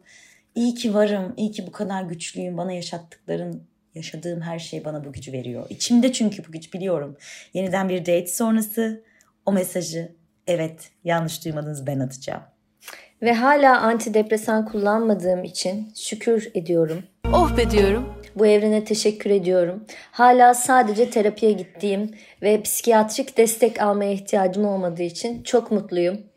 İyi 0.56 0.76
ki 0.76 0.94
varım, 0.94 1.34
iyi 1.38 1.52
ki 1.52 1.68
bu 1.68 1.72
kadar 1.72 2.04
güçlüyüm. 2.04 2.58
Bana 2.58 2.72
yaşattıkların, 2.72 3.64
yaşadığım 3.96 4.42
her 4.42 4.60
şey 4.60 4.86
bana 4.86 5.06
bu 5.06 5.12
gücü 5.12 5.32
veriyor. 5.32 5.66
İçimde 5.70 6.12
çünkü 6.12 6.46
bu 6.48 6.52
güç 6.52 6.74
biliyorum. 6.74 7.18
Yeniden 7.54 7.90
bir 7.90 8.00
date 8.00 8.28
sonrası 8.28 9.04
o 9.46 9.52
mesajı 9.52 10.16
evet 10.48 10.92
yanlış 11.04 11.46
duymadınız 11.46 11.88
ben 11.88 12.00
atacağım. 12.00 12.42
Ve 13.22 13.34
hala 13.34 13.80
antidepresan 13.82 14.66
kullanmadığım 14.66 15.44
için 15.44 15.94
şükür 15.96 16.52
ediyorum. 16.54 17.04
Oh 17.34 17.58
be 17.58 17.72
diyorum. 17.72 18.14
Bu 18.36 18.48
evrene 18.48 18.84
teşekkür 18.84 19.30
ediyorum. 19.30 19.86
Hala 20.12 20.54
sadece 20.54 21.10
terapiye 21.10 21.52
gittiğim 21.52 22.12
ve 22.42 22.62
psikiyatrik 22.62 23.38
destek 23.38 23.82
almaya 23.82 24.12
ihtiyacım 24.12 24.66
olmadığı 24.66 25.04
için 25.04 25.44
çok 25.44 25.72
mutluyum. 25.72 26.31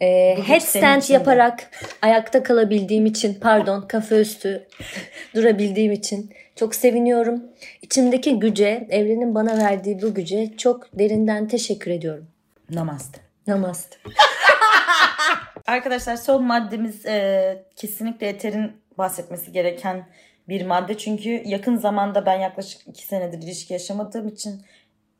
Güç 0.00 0.48
headstand 0.48 1.02
yaparak 1.08 1.70
ayakta 2.02 2.42
kalabildiğim 2.42 3.06
için 3.06 3.34
pardon 3.40 3.88
kafa 3.88 4.16
üstü 4.16 4.66
durabildiğim 5.34 5.92
için 5.92 6.30
çok 6.56 6.74
seviniyorum. 6.74 7.42
İçimdeki 7.82 8.38
güce, 8.38 8.86
evrenin 8.90 9.34
bana 9.34 9.58
verdiği 9.58 10.02
bu 10.02 10.14
güce 10.14 10.56
çok 10.56 10.98
derinden 10.98 11.48
teşekkür 11.48 11.90
ediyorum. 11.90 12.26
Namaste. 12.70 13.20
Namaste. 13.46 13.96
Arkadaşlar 15.66 16.16
son 16.16 16.44
maddemiz 16.44 17.06
e, 17.06 17.64
kesinlikle 17.76 18.28
Eter'in 18.28 18.72
bahsetmesi 18.98 19.52
gereken 19.52 20.08
bir 20.48 20.66
madde. 20.66 20.98
Çünkü 20.98 21.42
yakın 21.44 21.76
zamanda 21.76 22.26
ben 22.26 22.40
yaklaşık 22.40 22.88
iki 22.88 23.06
senedir 23.06 23.38
ilişki 23.42 23.72
yaşamadığım 23.72 24.28
için 24.28 24.62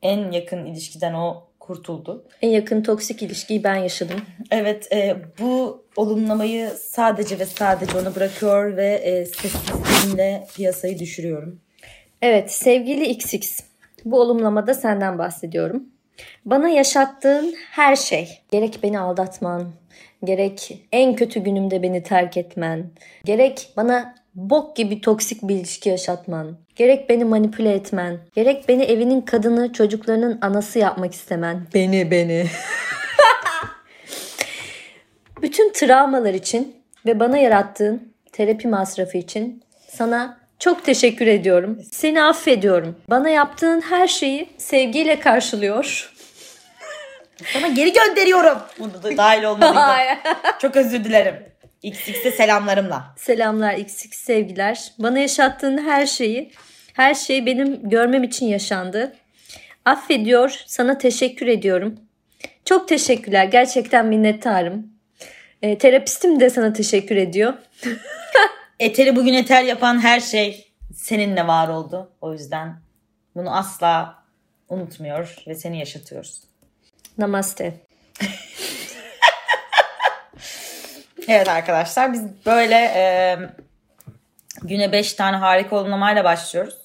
en 0.03 0.31
yakın 0.31 0.67
ilişkiden 0.67 1.15
o 1.15 1.50
kurtuldu. 1.71 2.25
En 2.43 2.49
yakın 2.49 2.83
toksik 2.83 3.23
ilişkiyi 3.23 3.65
ben 3.65 3.77
yaşadım. 3.77 4.21
Evet 4.51 4.93
e, 4.93 5.17
bu 5.41 5.85
olumlamayı 5.97 6.71
sadece 6.71 7.39
ve 7.39 7.47
sadece 7.47 7.99
ona 7.99 8.15
bırakıyor 8.15 8.77
ve 8.77 8.87
e, 8.87 9.27
sessizliğimle 9.27 10.47
piyasayı 10.57 10.99
düşürüyorum. 10.99 11.61
Evet 12.23 12.53
sevgili 12.53 13.07
XX 13.07 13.61
bu 14.05 14.21
olumlamada 14.21 14.75
senden 14.75 15.19
bahsediyorum. 15.19 15.85
Bana 16.45 16.69
yaşattığın 16.69 17.55
her 17.71 17.97
şey 17.97 18.29
gerek 18.51 18.79
beni 18.83 19.01
aldatman, 19.01 19.73
gerek 20.25 20.87
en 20.93 21.15
kötü 21.15 21.41
günümde 21.41 21.83
beni 21.83 22.03
terk 22.03 22.37
etmen, 22.37 22.91
gerek 23.25 23.73
bana 23.77 24.15
bok 24.41 24.77
gibi 24.77 25.01
toksik 25.01 25.43
bir 25.43 25.55
ilişki 25.55 25.89
yaşatman, 25.89 26.57
gerek 26.77 27.09
beni 27.09 27.25
manipüle 27.25 27.73
etmen, 27.73 28.19
gerek 28.35 28.69
beni 28.69 28.83
evinin 28.83 29.21
kadını 29.21 29.73
çocuklarının 29.73 30.39
anası 30.43 30.79
yapmak 30.79 31.15
istemen. 31.15 31.63
Beni 31.75 32.11
beni. 32.11 32.47
Bütün 35.43 35.73
travmalar 35.73 36.35
için 36.35 36.77
ve 37.07 37.21
bana 37.21 37.39
yarattığın 37.39 38.13
terapi 38.33 38.69
masrafı 38.69 39.19
için 39.19 39.63
sana 39.89 40.41
çok 40.59 40.85
teşekkür 40.85 41.27
ediyorum. 41.27 41.79
Seni 41.93 42.23
affediyorum. 42.23 42.97
Bana 43.11 43.29
yaptığın 43.29 43.81
her 43.81 44.07
şeyi 44.09 44.49
sevgiyle 44.59 45.21
karşılıyor. 45.21 46.13
Sana 47.53 47.69
geri 47.69 47.93
gönderiyorum. 47.93 48.59
Burada 48.79 49.03
da 49.03 49.17
dahil 49.17 49.45
olmalıydı. 49.45 49.81
Çok 50.59 50.77
özür 50.77 51.05
dilerim. 51.05 51.35
XX'e 51.83 52.31
selamlarımla. 52.31 53.15
Selamlar 53.17 53.75
XX 53.75 54.15
sevgiler. 54.15 54.93
Bana 54.99 55.19
yaşattığın 55.19 55.79
her 55.79 56.07
şeyi, 56.07 56.53
her 56.93 57.15
şey 57.15 57.47
benim 57.47 57.89
görmem 57.89 58.23
için 58.23 58.47
yaşandı. 58.47 59.17
Affediyor, 59.85 60.63
sana 60.67 60.99
teşekkür 60.99 61.47
ediyorum. 61.47 62.01
Çok 62.65 62.89
teşekkürler, 62.89 63.45
gerçekten 63.45 64.07
minnettarım. 64.07 64.93
E, 65.63 65.79
terapistim 65.79 66.41
de 66.41 66.51
sana 66.51 66.73
teşekkür 66.73 67.17
ediyor. 67.17 67.55
Eteri 68.79 69.17
bugün 69.17 69.35
eter 69.35 69.65
yapan 69.65 70.03
her 70.03 70.21
şey 70.21 70.73
seninle 70.95 71.47
var 71.47 71.69
oldu. 71.69 72.13
O 72.21 72.33
yüzden 72.33 72.81
bunu 73.35 73.57
asla 73.57 74.25
unutmuyor 74.69 75.37
ve 75.47 75.55
seni 75.55 75.79
yaşatıyoruz. 75.79 76.43
Namaste. 77.19 77.75
Evet 81.31 81.49
arkadaşlar 81.49 82.13
biz 82.13 82.23
böyle 82.47 82.75
e, 82.75 83.39
güne 84.63 84.93
5 84.93 85.13
tane 85.15 85.37
harika 85.37 85.77
olumlamayla 85.77 86.25
başlıyoruz. 86.25 86.77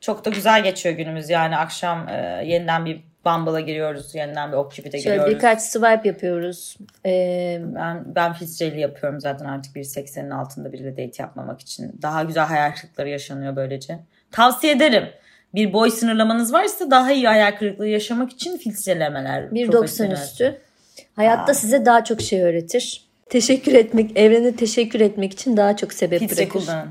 Çok 0.00 0.24
da 0.24 0.30
güzel 0.30 0.62
geçiyor 0.62 0.94
günümüz 0.94 1.30
yani 1.30 1.56
akşam 1.56 2.08
e, 2.08 2.42
yeniden 2.46 2.84
bir 2.86 3.00
Bumble'a 3.24 3.60
giriyoruz. 3.60 4.14
Yeniden 4.14 4.52
bir 4.52 4.56
Okcupid'e 4.56 4.98
Şöyle 5.00 5.16
giriyoruz. 5.16 5.34
birkaç 5.34 5.62
swipe 5.62 6.08
yapıyoruz. 6.08 6.76
E, 7.06 7.10
Ben, 7.60 8.02
ben 8.14 8.32
filtreli 8.32 8.80
yapıyorum 8.80 9.20
zaten 9.20 9.44
artık 9.46 9.76
1.80'in 9.76 10.30
altında 10.30 10.72
biriyle 10.72 10.90
date 10.92 11.22
yapmamak 11.22 11.60
için. 11.60 11.98
Daha 12.02 12.22
güzel 12.22 12.44
hayal 12.46 12.70
kırıklıkları 12.74 13.08
yaşanıyor 13.08 13.56
böylece. 13.56 13.98
Tavsiye 14.32 14.72
ederim. 14.72 15.08
Bir 15.54 15.72
boy 15.72 15.90
sınırlamanız 15.90 16.52
varsa 16.52 16.90
daha 16.90 17.12
iyi 17.12 17.26
hayal 17.28 17.56
kırıklığı 17.56 17.88
yaşamak 17.88 18.32
için 18.32 18.58
filtrelemeler. 18.58 19.42
1.90 19.42 19.70
profesyonel. 19.70 20.12
üstü. 20.12 20.60
Hayatta 21.16 21.52
Aa. 21.52 21.54
size 21.54 21.86
daha 21.86 22.04
çok 22.04 22.20
şey 22.20 22.42
öğretir. 22.42 23.04
Teşekkür 23.34 23.74
etmek, 23.74 24.18
evrene 24.18 24.56
teşekkür 24.56 25.00
etmek 25.00 25.32
için 25.32 25.56
daha 25.56 25.76
çok 25.76 25.92
sebep 25.92 26.20
Filtre 26.20 26.36
bırakır. 26.36 26.60
kullanın. 26.60 26.88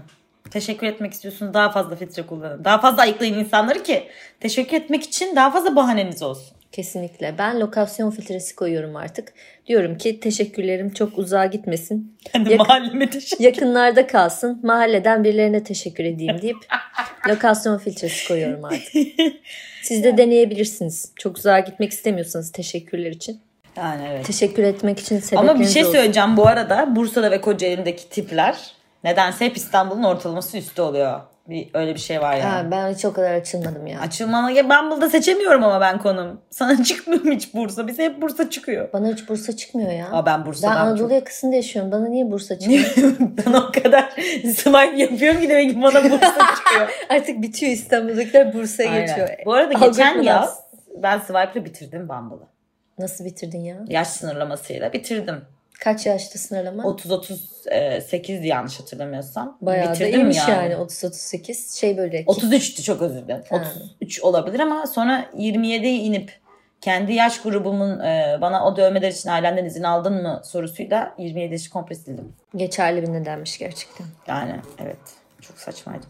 Teşekkür 0.51 0.87
etmek 0.87 1.13
istiyorsunuz 1.13 1.53
daha 1.53 1.71
fazla 1.71 1.95
filtre 1.95 2.21
kullanın. 2.25 2.63
Daha 2.63 2.81
fazla 2.81 3.01
ayıklayın 3.01 3.39
insanları 3.39 3.83
ki 3.83 4.03
teşekkür 4.39 4.77
etmek 4.77 5.03
için 5.03 5.35
daha 5.35 5.51
fazla 5.51 5.75
bahaneniz 5.75 6.23
olsun. 6.23 6.57
Kesinlikle. 6.71 7.35
Ben 7.37 7.59
lokasyon 7.59 8.11
filtresi 8.11 8.55
koyuyorum 8.55 8.95
artık. 8.95 9.33
Diyorum 9.67 9.97
ki 9.97 10.19
teşekkürlerim 10.19 10.93
çok 10.93 11.17
uzağa 11.17 11.45
gitmesin. 11.45 12.17
Kendi 12.31 12.51
Yak- 12.51 12.59
mahalleme 12.59 13.09
teşekkür 13.09 13.43
Yakınlarda 13.43 14.07
kalsın. 14.07 14.59
Mahalleden 14.63 15.23
birilerine 15.23 15.63
teşekkür 15.63 16.03
edeyim 16.03 16.41
deyip 16.41 16.57
lokasyon 17.29 17.77
filtresi 17.77 18.27
koyuyorum 18.27 18.65
artık. 18.65 18.93
Siz 19.83 20.03
de 20.03 20.17
deneyebilirsiniz. 20.17 21.11
Çok 21.15 21.37
uzağa 21.37 21.59
gitmek 21.59 21.91
istemiyorsanız 21.91 22.51
teşekkürler 22.51 23.11
için. 23.11 23.39
Yani 23.77 24.07
evet. 24.11 24.25
Teşekkür 24.25 24.63
etmek 24.63 24.99
için 24.99 25.19
sebepleriniz 25.19 25.49
Ama 25.49 25.59
bir 25.59 25.65
şey 25.65 25.83
olsun. 25.83 25.93
söyleyeceğim 25.93 26.37
bu 26.37 26.47
arada 26.47 26.95
Bursa'da 26.95 27.31
ve 27.31 27.41
Kocaeli'ndeki 27.41 28.09
tipler 28.09 28.75
nedense 29.03 29.45
hep 29.45 29.57
İstanbul'un 29.57 30.03
ortalaması 30.03 30.57
üstü 30.57 30.81
oluyor. 30.81 31.21
Bir, 31.49 31.69
öyle 31.73 31.93
bir 31.93 31.99
şey 31.99 32.21
var 32.21 32.33
yani. 32.33 32.43
Ha, 32.43 32.71
ben 32.71 32.93
hiç 32.93 33.05
o 33.05 33.13
kadar 33.13 33.33
açılmadım 33.33 33.87
ya. 33.87 33.99
Açılmana 33.99 34.51
ya 34.51 34.63
Bumble'da 34.63 35.09
seçemiyorum 35.09 35.63
ama 35.63 35.81
ben 35.81 35.99
konum. 35.99 36.41
Sana 36.49 36.83
çıkmıyor 36.83 37.23
mu 37.23 37.31
hiç 37.31 37.53
Bursa? 37.53 37.87
Bize 37.87 38.03
hep 38.03 38.21
Bursa 38.21 38.49
çıkıyor. 38.49 38.89
Bana 38.93 39.07
hiç 39.07 39.29
Bursa 39.29 39.55
çıkmıyor 39.55 39.91
ya. 39.91 40.07
Aa, 40.11 40.25
ben 40.25 40.39
ben 40.39 40.45
Bursa'dan 40.45 40.75
Anadolu 40.75 40.99
çok... 40.99 41.11
yakasında 41.11 41.55
yaşıyorum. 41.55 41.91
Bana 41.91 42.07
niye 42.07 42.31
Bursa 42.31 42.59
çıkıyor? 42.59 42.85
ben 43.19 43.53
o 43.53 43.71
kadar 43.71 44.09
swipe 44.55 44.95
yapıyorum 44.97 45.41
ki 45.41 45.49
demek 45.49 45.69
ki 45.69 45.81
bana 45.81 46.03
Bursa 46.03 46.55
çıkıyor. 46.55 47.05
Artık 47.09 47.41
bitiyor 47.41 47.71
İstanbul'dakiler 47.71 48.53
Bursa'ya 48.53 48.99
geçiyor. 48.99 49.29
Bu 49.45 49.53
arada 49.53 49.85
geçen 49.85 50.21
yaz 50.21 50.59
ben 51.03 51.19
swipe'la 51.19 51.65
bitirdim 51.65 52.09
Bumble'ı. 52.09 52.52
Nasıl 52.97 53.25
bitirdin 53.25 53.59
ya? 53.63 53.77
Yaş 53.87 54.07
sınırlamasıyla 54.07 54.93
bitirdim. 54.93 55.41
Kaç 55.79 56.05
yaşta 56.05 56.39
sınırlama? 56.39 56.83
30-38 56.83 58.45
yanlış 58.45 58.79
hatırlamıyorsam. 58.79 59.57
Bayağı 59.61 59.87
da 59.87 59.93
bitirdim 59.93 60.13
iyiymiş 60.13 60.37
yani. 60.47 60.73
30-38 60.73 61.79
şey 61.79 61.97
böyle. 61.97 62.21
33'tü 62.21 62.83
çok 62.83 63.01
özür 63.01 63.23
dilerim. 63.23 63.43
Ha. 63.49 63.63
33 63.95 64.21
olabilir 64.21 64.59
ama 64.59 64.87
sonra 64.87 65.25
27'ye 65.37 65.95
inip 65.95 66.39
kendi 66.81 67.13
yaş 67.13 67.41
grubumun 67.41 67.99
e, 67.99 68.37
bana 68.41 68.65
o 68.65 68.77
dövmeler 68.77 69.11
için 69.11 69.29
ailenden 69.29 69.65
izin 69.65 69.83
aldın 69.83 70.21
mı 70.21 70.41
sorusuyla 70.45 71.15
27 71.17 71.53
yaşı 71.53 71.69
komple 71.69 71.95
sildim. 71.95 72.33
Geçerli 72.55 73.01
bir 73.01 73.13
nedenmiş 73.13 73.57
gerçekten. 73.57 74.05
Yani 74.27 74.55
evet 74.83 74.97
çok 75.41 75.57
saçmaydı. 75.57 76.05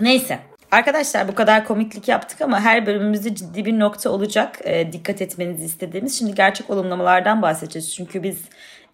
Neyse. 0.00 0.38
Arkadaşlar 0.70 1.28
bu 1.28 1.34
kadar 1.34 1.64
komiklik 1.64 2.08
yaptık 2.08 2.40
ama 2.40 2.60
her 2.60 2.86
bölümümüzde 2.86 3.34
ciddi 3.34 3.64
bir 3.64 3.78
nokta 3.78 4.10
olacak. 4.10 4.58
E, 4.64 4.92
dikkat 4.92 5.22
etmenizi 5.22 5.64
istediğimiz. 5.64 6.18
Şimdi 6.18 6.34
gerçek 6.34 6.70
olumlamalardan 6.70 7.42
bahsedeceğiz. 7.42 7.94
Çünkü 7.94 8.22
biz 8.22 8.38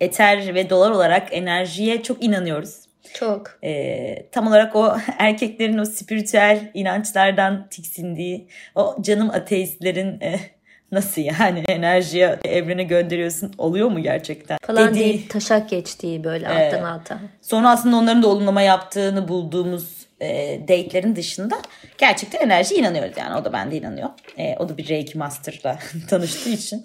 Ether 0.00 0.54
ve 0.54 0.70
dolar 0.70 0.90
olarak 0.90 1.28
enerjiye 1.30 2.02
çok 2.02 2.24
inanıyoruz. 2.24 2.74
Çok. 3.14 3.58
Ee, 3.64 4.26
tam 4.32 4.46
olarak 4.46 4.76
o 4.76 4.96
erkeklerin 5.18 5.78
o 5.78 5.84
spiritüel 5.84 6.70
inançlardan 6.74 7.68
tiksindiği, 7.68 8.48
o 8.74 8.96
canım 9.00 9.30
ateistlerin 9.30 10.20
e, 10.20 10.40
Nasıl 10.92 11.22
yani 11.22 11.64
enerjiye 11.68 12.38
evrene 12.44 12.82
gönderiyorsun 12.82 13.52
oluyor 13.58 13.88
mu 13.88 14.02
gerçekten? 14.02 14.58
Falan 14.62 14.90
Dediği- 14.90 15.04
deyip 15.04 15.30
taşak 15.30 15.68
geçtiği 15.68 16.24
böyle 16.24 16.46
Evet. 16.52 16.74
alttan 16.74 16.84
alta. 16.84 17.18
Sonra 17.42 17.70
aslında 17.70 17.96
onların 17.96 18.22
da 18.22 18.28
olumlama 18.28 18.62
yaptığını 18.62 19.28
bulduğumuz 19.28 20.03
e, 20.24 20.60
date'lerin 20.62 21.16
dışında 21.16 21.62
gerçekten 21.98 22.40
enerji 22.40 22.74
inanıyoruz 22.74 23.16
yani 23.16 23.36
o 23.40 23.44
da 23.44 23.52
bende 23.52 23.76
inanıyor. 23.76 24.10
E, 24.38 24.56
o 24.56 24.68
da 24.68 24.76
bir 24.76 24.88
Reiki 24.88 25.18
Master'la 25.18 25.78
tanıştığı 26.08 26.50
için. 26.50 26.84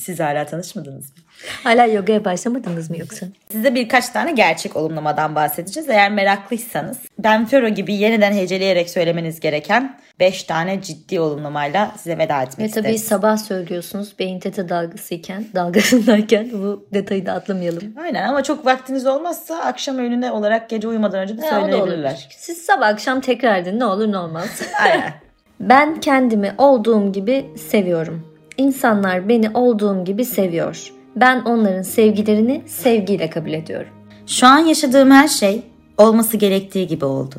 Siz 0.00 0.20
hala 0.20 0.46
tanışmadınız 0.46 1.04
mı? 1.04 1.24
Hala 1.64 1.86
yogaya 1.86 2.24
başlamadınız 2.24 2.90
mı 2.90 2.98
yoksa? 2.98 3.26
Size 3.52 3.74
birkaç 3.74 4.08
tane 4.08 4.32
gerçek 4.32 4.76
olumlamadan 4.76 5.34
bahsedeceğiz. 5.34 5.88
Eğer 5.88 6.10
meraklıysanız 6.10 6.96
Ben 7.18 7.46
Fero 7.46 7.68
gibi 7.68 7.94
yeniden 7.94 8.32
heceleyerek 8.32 8.90
söylemeniz 8.90 9.40
gereken 9.40 10.00
5 10.20 10.42
tane 10.42 10.82
ciddi 10.82 11.20
olumlamayla 11.20 11.92
size 11.96 12.18
veda 12.18 12.42
etmek 12.42 12.68
Ve 12.68 12.72
tabii 12.72 12.88
isteriz. 12.88 13.04
sabah 13.04 13.36
söylüyorsunuz 13.36 14.14
beyin 14.18 14.40
teta 14.40 14.68
dalgasıyken, 14.68 15.44
dalgasındayken 15.54 16.50
bu 16.52 16.88
detayı 16.94 17.26
da 17.26 17.32
atlamayalım. 17.32 17.94
Aynen 18.02 18.28
ama 18.28 18.42
çok 18.42 18.66
vaktiniz 18.66 19.06
olmazsa 19.06 19.58
akşam 19.58 19.98
öğününe 19.98 20.30
olarak 20.30 20.70
gece 20.70 20.88
uyumadan 20.88 21.20
önce 21.20 21.38
de 21.38 21.42
olur. 21.42 21.50
söyleyebilirler. 21.50 22.28
Siz 22.38 22.58
sabah 22.58 22.86
akşam 22.88 23.20
tekrar 23.20 23.58
edin 23.58 23.78
ne 23.78 23.84
olur 23.84 24.12
ne 24.12 24.18
olmaz. 24.18 24.62
Aynen. 24.82 25.12
ben 25.60 26.00
kendimi 26.00 26.54
olduğum 26.58 27.12
gibi 27.12 27.46
seviyorum. 27.70 28.29
İnsanlar 28.60 29.28
beni 29.28 29.50
olduğum 29.54 30.04
gibi 30.04 30.24
seviyor. 30.24 30.92
Ben 31.16 31.40
onların 31.40 31.82
sevgilerini 31.82 32.62
sevgiyle 32.66 33.30
kabul 33.30 33.52
ediyorum. 33.52 33.92
Şu 34.26 34.46
an 34.46 34.58
yaşadığım 34.58 35.10
her 35.10 35.28
şey 35.28 35.62
olması 35.98 36.36
gerektiği 36.36 36.86
gibi 36.86 37.04
oldu. 37.04 37.34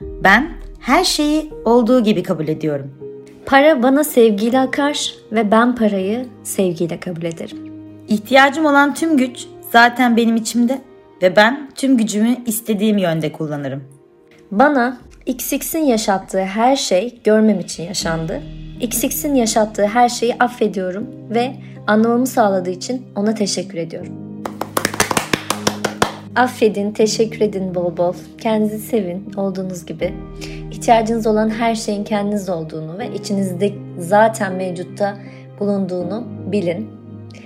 Ben 0.00 0.48
her 0.80 1.04
şeyi 1.04 1.50
olduğu 1.64 2.02
gibi 2.02 2.22
kabul 2.22 2.48
ediyorum. 2.48 2.90
Para 3.46 3.82
bana 3.82 4.04
sevgiyle 4.04 4.60
akar 4.60 5.14
ve 5.32 5.50
ben 5.50 5.76
parayı 5.76 6.26
sevgiyle 6.42 7.00
kabul 7.00 7.22
ederim. 7.22 7.58
İhtiyacım 8.08 8.66
olan 8.66 8.94
tüm 8.94 9.16
güç 9.16 9.46
zaten 9.72 10.16
benim 10.16 10.36
içimde 10.36 10.78
ve 11.22 11.36
ben 11.36 11.70
tüm 11.74 11.96
gücümü 11.96 12.36
istediğim 12.46 12.98
yönde 12.98 13.32
kullanırım. 13.32 13.84
Bana 14.50 14.98
XX'in 15.26 15.84
yaşattığı 15.84 16.44
her 16.44 16.76
şey 16.76 17.20
görmem 17.24 17.60
için 17.60 17.82
yaşandı. 17.82 18.42
XX'in 18.82 19.34
yaşattığı 19.34 19.86
her 19.86 20.08
şeyi 20.08 20.34
affediyorum 20.34 21.06
ve 21.30 21.54
anlamamı 21.86 22.26
sağladığı 22.26 22.70
için 22.70 23.06
ona 23.16 23.34
teşekkür 23.34 23.78
ediyorum. 23.78 24.12
Affedin, 26.36 26.92
teşekkür 26.92 27.40
edin 27.40 27.74
bol 27.74 27.96
bol. 27.96 28.14
Kendinizi 28.40 28.78
sevin 28.78 29.32
olduğunuz 29.36 29.86
gibi. 29.86 30.14
İhtiyacınız 30.70 31.26
olan 31.26 31.50
her 31.50 31.74
şeyin 31.74 32.04
kendiniz 32.04 32.48
olduğunu 32.48 32.98
ve 32.98 33.14
içinizde 33.14 33.72
zaten 33.98 34.52
mevcutta 34.52 35.16
bulunduğunu 35.60 36.24
bilin. 36.52 36.90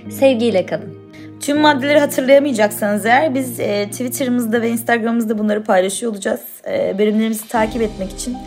Sevgiyle 0.09 0.65
kalın. 0.65 0.97
Tüm 1.39 1.59
maddeleri 1.61 1.99
hatırlayamayacaksanız 1.99 3.05
eğer 3.05 3.35
biz 3.35 3.59
e, 3.59 3.87
Twitter'ımızda 3.91 4.61
ve 4.61 4.69
Instagram'ımızda 4.69 5.39
bunları 5.39 5.63
paylaşıyor 5.63 6.11
olacağız. 6.11 6.41
E, 6.67 6.95
bölümlerimizi 6.97 7.47
takip 7.47 7.81
etmek 7.81 8.11
için 8.11 8.37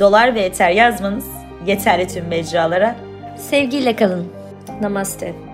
dolar 0.00 0.34
ve 0.34 0.40
eter 0.40 0.70
yazmanız 0.70 1.39
yeterli 1.66 2.08
tüm 2.08 2.26
mecralara. 2.28 2.96
Sevgiyle 3.36 3.96
kalın. 3.96 4.32
Namaste. 4.80 5.49